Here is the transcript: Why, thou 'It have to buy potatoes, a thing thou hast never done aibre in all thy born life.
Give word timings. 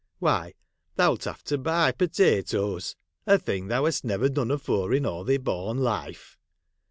Why, 0.17 0.55
thou 0.95 1.13
'It 1.13 1.25
have 1.25 1.43
to 1.43 1.59
buy 1.59 1.91
potatoes, 1.91 2.95
a 3.27 3.37
thing 3.37 3.67
thou 3.67 3.85
hast 3.85 4.03
never 4.03 4.29
done 4.29 4.49
aibre 4.49 4.97
in 4.97 5.05
all 5.05 5.23
thy 5.23 5.37
born 5.37 5.77
life. 5.77 6.39